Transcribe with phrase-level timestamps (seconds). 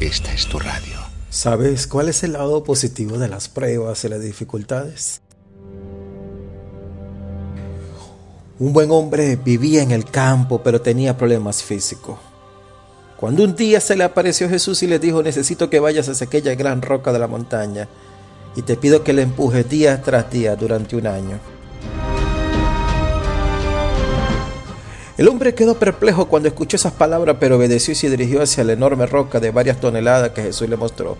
[0.00, 0.96] esta es tu radio.
[1.30, 5.22] ¿Sabes cuál es el lado positivo de las pruebas y las dificultades?
[8.58, 12.18] Un buen hombre vivía en el campo, pero tenía problemas físicos.
[13.16, 16.54] Cuando un día se le apareció Jesús y le dijo, necesito que vayas hacia aquella
[16.54, 17.88] gran roca de la montaña
[18.54, 21.38] y te pido que le empujes día tras día durante un año.
[25.16, 28.74] El hombre quedó perplejo cuando escuchó esas palabras, pero obedeció y se dirigió hacia la
[28.74, 31.16] enorme roca de varias toneladas que Jesús le mostró.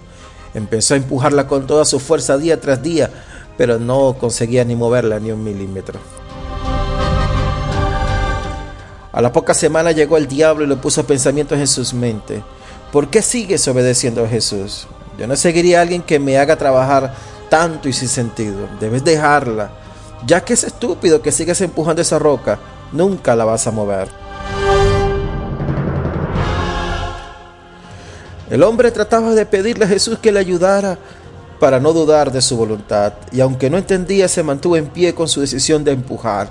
[0.52, 3.08] Empezó a empujarla con toda su fuerza día tras día,
[3.56, 5.98] pero no conseguía ni moverla ni un milímetro.
[9.12, 12.42] A la poca semana llegó el diablo y le puso pensamientos en sus mentes.
[12.92, 14.86] ¿Por qué sigues obedeciendo a Jesús?
[15.18, 17.14] Yo no seguiría a alguien que me haga trabajar
[17.48, 18.68] tanto y sin sentido.
[18.78, 19.70] Debes dejarla,
[20.26, 22.58] ya que es estúpido que sigas empujando esa roca
[22.92, 24.08] nunca la vas a mover.
[28.50, 30.98] El hombre trataba de pedirle a Jesús que le ayudara
[31.58, 35.26] para no dudar de su voluntad, y aunque no entendía, se mantuvo en pie con
[35.26, 36.48] su decisión de empujar.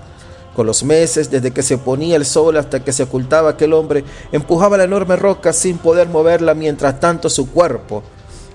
[0.55, 4.03] Con los meses, desde que se ponía el sol hasta que se ocultaba aquel hombre,
[4.31, 8.03] empujaba la enorme roca sin poder moverla, mientras tanto su cuerpo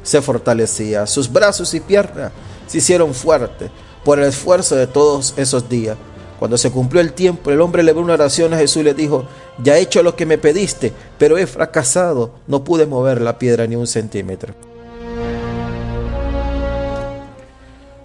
[0.03, 1.07] se fortalecía.
[1.07, 2.33] Sus brazos y piernas
[2.67, 3.71] se hicieron fuertes
[4.05, 5.97] por el esfuerzo de todos esos días.
[6.41, 8.95] Cuando se cumplió el tiempo, el hombre le dio una oración a Jesús y le
[8.95, 9.27] dijo,
[9.63, 13.67] ya he hecho lo que me pediste, pero he fracasado, no pude mover la piedra
[13.67, 14.55] ni un centímetro.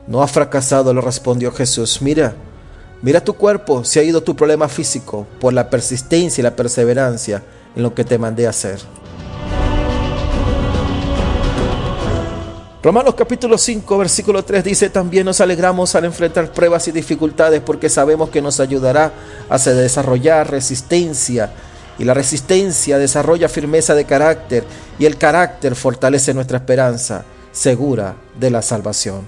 [0.06, 2.36] No ha fracasado, le respondió Jesús, mira,
[3.02, 7.42] mira tu cuerpo, se ha ido tu problema físico por la persistencia y la perseverancia
[7.74, 8.80] en lo que te mandé a hacer.
[12.86, 17.90] Romanos capítulo 5, versículo 3 dice, también nos alegramos al enfrentar pruebas y dificultades porque
[17.90, 19.12] sabemos que nos ayudará
[19.50, 21.52] a desarrollar resistencia
[21.98, 24.64] y la resistencia desarrolla firmeza de carácter
[25.00, 29.22] y el carácter fortalece nuestra esperanza segura de la salvación.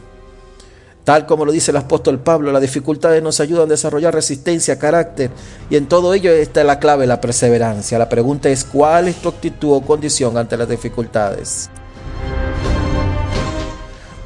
[1.04, 5.32] Tal como lo dice el apóstol Pablo, las dificultades nos ayudan a desarrollar resistencia, carácter,
[5.72, 7.98] y en todo ello está la clave, la perseverancia.
[7.98, 11.72] La pregunta es, ¿cuál es tu actitud o condición ante las dificultades?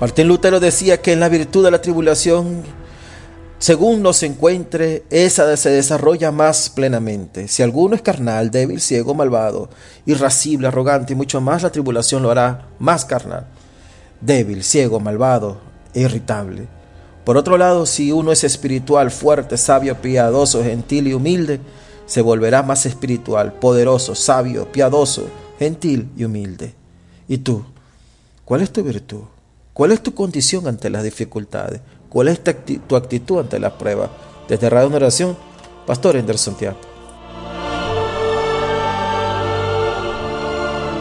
[0.02, 2.64] Martín Lutero decía que en la virtud de la tribulación,
[3.60, 7.48] según nos encuentre, esa se desarrolla más plenamente.
[7.48, 9.70] Si alguno es carnal, débil, ciego, malvado,
[10.08, 13.46] irascible, arrogante y mucho más, la tribulación lo hará más carnal,
[14.22, 15.60] débil, ciego, malvado
[15.94, 16.68] e irritable.
[17.24, 21.60] Por otro lado, si uno es espiritual, fuerte, sabio, piadoso, gentil y humilde,
[22.08, 25.28] se volverá más espiritual, poderoso, sabio, piadoso,
[25.60, 26.74] gentil y humilde.
[27.28, 27.64] ¿Y tú?
[28.46, 29.26] ¿Cuál es tu virtud?
[29.74, 31.82] ¿Cuál es tu condición ante las dificultades?
[32.10, 34.10] ¿Cuál es tu actitud ante las pruebas?
[34.50, 35.38] Desde Radio Oración,
[35.88, 36.91] Pastor Anderson Tiago.